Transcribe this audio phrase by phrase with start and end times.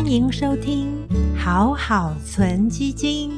[0.00, 3.30] 欢迎收听好好存基金。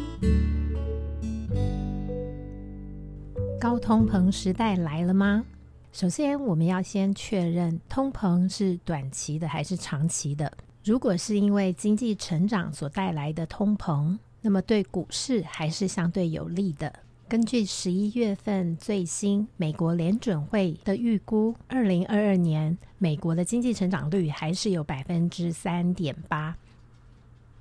[3.61, 5.45] 高通膨时代来了吗？
[5.93, 10.53] 首先，我们要先确认通膨是短期的还是长期的。
[10.85, 16.93] 如果是因为经济成长所带来的通膨，那么对股市还是相对有利的。
[17.33, 26.55] 根据十一月份最新美国联准会的预估，二零二二年美国的经济成长率还是有百分之三点八，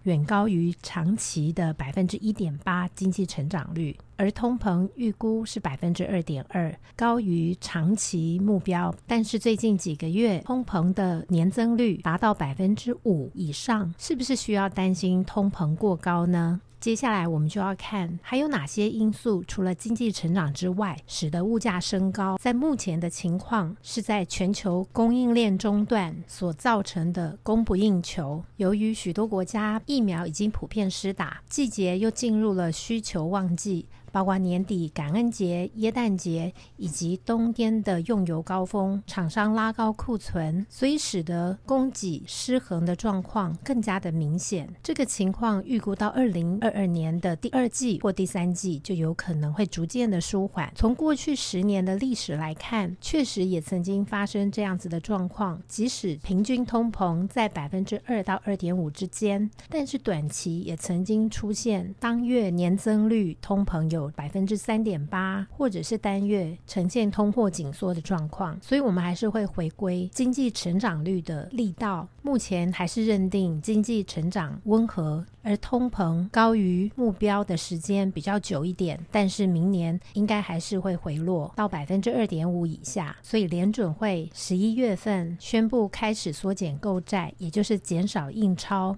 [0.03, 3.97] 远高于长期的百分之一点八经济成长率。
[4.17, 8.93] 而通膨预估是百分之二点二，高于长期目标。
[9.07, 16.59] 但是最近几个月通膨的年增率达到百分之五以上，是不是需要担心通膨过高呢？
[16.81, 22.39] 接下来我们就要看还有哪些因素，除了经济成长之外，使得物价升高。
[22.41, 28.43] 在目前的情况，是在全球供应链中断所造成的供不应求。
[28.57, 33.85] 由于许多国家疫苗已经普遍施打，季节又进入了需求旺季。
[34.11, 44.67] 包括年底感恩节、耶诞节以及冬天的用油高峰，厂商拉高库存，所以使得供给失衡的状况更加的明显。
[44.83, 50.69] 这个情况预估到二零二二年的第二季或第三季就有可能会逐渐的舒缓。
[50.75, 55.61] 从过去十年的历史来看，确实也曾经发生这样子的状况。
[55.67, 64.00] 即使平均通膨在百分之二到二点五之间，但是短期也曾经出现当月年增率通膨有。
[64.01, 72.07] 有百分之三点八，或者是单月呈现通货紧缩的状况，所以我们还是会回归经济成长率的力道。
[72.23, 83.15] 目前还是认定经济成长温和，而通膨高于目标的时间比较久一点，但是明年应该还是会回落到百分之二点五以下。
[83.23, 88.95] 所以联准会十一月份宣布开始缩减购债，也就是减少印钞。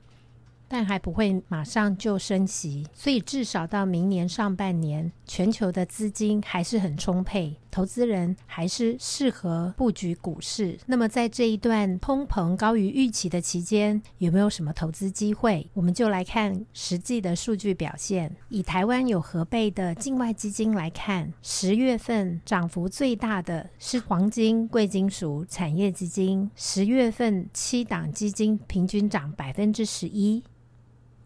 [0.74, 10.76] 但还不会马上就升息，所以至少到明年上半年，全球的资金还是很充沛，投资人还是适合布局股市。
[10.88, 15.70] 那么在这一段通膨高于预期的期间，有没有什么投资机会？
[15.76, 18.36] 我们就来看实际的数据表现。
[18.50, 30.44] 以台湾有合备的境外基金来看，十月份涨幅最大的是黄金、贵金属产业基金，十月份七档基金平均涨百分之十一。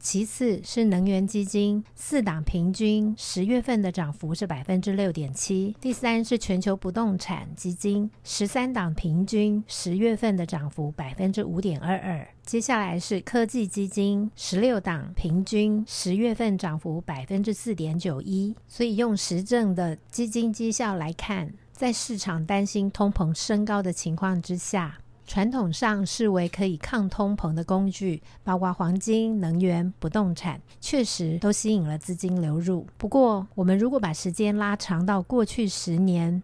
[0.09, 5.75] 其次是能源基金，四档平均十月份的涨幅是百分之六点七。
[5.81, 12.25] 第三是全球不动产基金，十三档平均十月份的涨幅百分之五点二二。
[12.41, 18.55] 接下来是科技基金，十六档平均十月份涨幅百分之四点九一。
[18.65, 24.97] 所以用实证的基金绩效来看，在市场担心通膨升高的情况之下。
[25.27, 32.87] 传统上视为可以抗通膨的工具，包括黄金、能源、不动产，确实都吸引了资金流入。
[32.97, 36.41] 不过，我们如果把时间拉长到过去十年，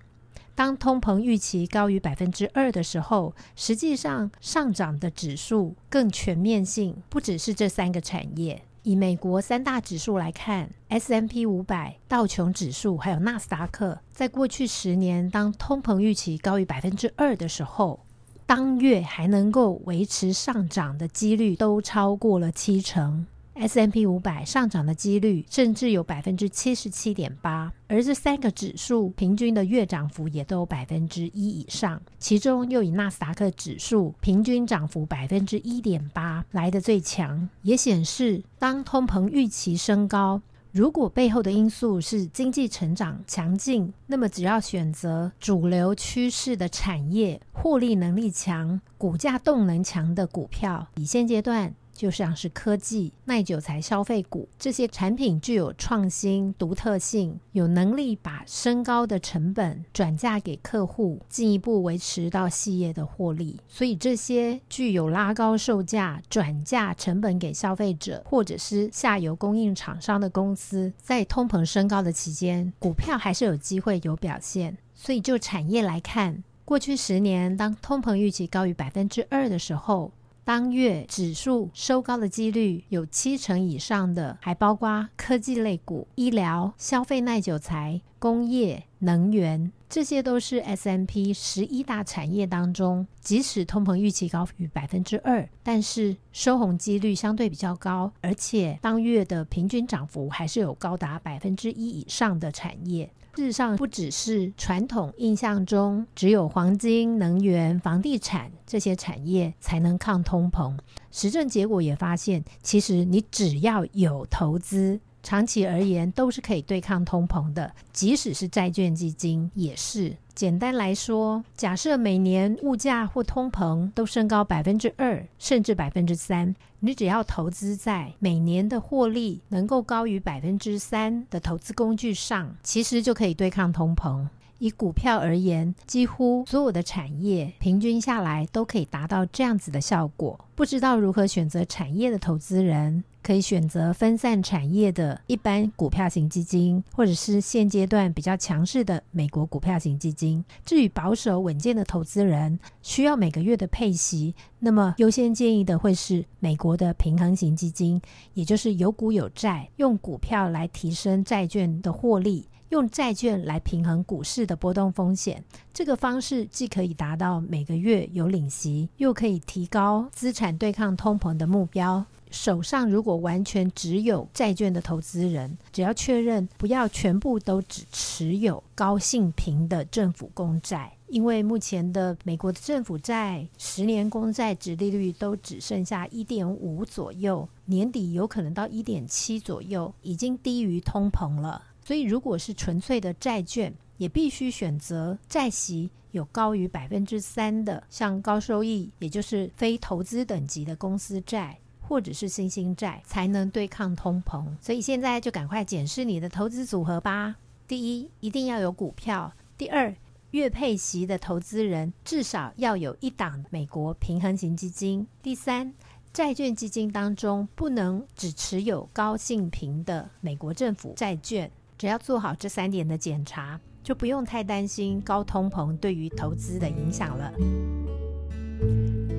[0.54, 8.64] 当通膨预期高于百分之二的时候，实际上上涨的指数更全面性，不只是这三个产业。
[8.84, 18.02] 以美国三大指数来看，S M P 五百、道琼指数还有纳斯达克，在过去十年，当通膨预期高于百分之二的时候，
[18.46, 40.42] 当月还能够维持上涨的几率都超过了七成，S M P 五百上涨的几率甚至有百分之七十七点八，而这三个指数平均的月涨幅也都有百分之一以上，其中又以纳斯达克指数平均涨幅百分之一点八来的最强，也显示当通膨预期升高。
[40.74, 51.76] 如果背后的因素是经济成长强劲，那么只要选择主流趋势的产业，获利能力强、股价动能强的股票，以现阶段。
[51.94, 63.60] 就像是科技、耐久材、消费股这些产品具有创新、独特性，有能力把升高的成本转嫁给客户，进一步维持到企业的获利。
[63.68, 74.78] 所以，这些具有拉高售价、转嫁成本给消费者，或者是下游供应厂商的公司，在通膨升高的期间，股票还是有机会有表现。
[74.96, 80.12] 所以，就产业来看，过去十年，当通膨预期高于百分之二的时候。
[80.46, 88.02] 当月指数收高的几率有七成以上的，还包括科技类股、医疗、消费耐久材。
[88.24, 103.12] 工业、能源，这些都是 S M P 十一大产业当中，即使通膨预期高于百分之二，但是收红几率相对比较高，而且当月的平均涨幅还是有高达百分之一以上的产业。
[103.36, 110.78] 事实上，不只是传统印象中只有黄金、能源、房地产这些产业才能抗通膨，
[111.12, 115.02] 实证结果也发现，其实你只要有投资。
[115.24, 120.16] 长期而言都是可以对抗通膨的，即使是债券基金也是。
[120.36, 134.28] 简单来说，假设每年物价或通膨都升高百分之二，甚至百分之三，你只要投资在每年的获利能够高于百分之三的投资工具上，其实就可以对抗通膨。
[134.58, 140.40] 以股票而言，几乎所有的产业平均下来都可以达到这样子的效果。
[140.56, 150.44] 不知道如何选择产业的投资人，可以选择分散产业的一般股票型基金，或者是现阶段比较强势的美国股票型基金。
[150.66, 158.02] 至于保守稳健的投资人，需要每个月的配息，那么优先建议的会是美国的平衡型基金，
[158.34, 162.48] 也就是有股有债，用股票来提升债券的获利。
[162.70, 172.04] 用债券来平衡股市的波动风险，这个方式既可以达到每个月有领息，又可以提高资产对抗通膨的目标。
[172.34, 191.62] 手上如果完全只有债券的投资人，只要确认不要全部都只持有高性平的政府公债，因为目前的美国的政府债十年公债值利率都只剩下一点五左右，年底有可能到一点七左右，已经低于通膨了。
[191.86, 204.46] 所以，如果是纯粹的债券，也必须选择债息有高于百分之三的，像高收益，也就是非投资等级的公司债，或者是新兴债，才能对抗通膨。
[204.60, 207.36] 所以现在就赶快检视你的投资组合吧。
[207.68, 209.94] 第一，一定要有股票；第二，
[210.32, 215.74] 月配息的投资人至少要有一档美国平衡型基金；第三，
[216.12, 221.52] 债券基金当中不能只持有高性平的美国政府债券。
[221.78, 227.34] 只要做好这三点的检查，就不用太担心高通膨对于投资的影响了。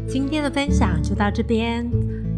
[0.08, 2.23] 今天的分享就到这边。